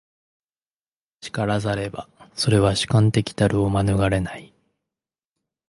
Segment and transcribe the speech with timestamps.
[1.21, 4.51] 然らざれば、それは主観的たるを免れない。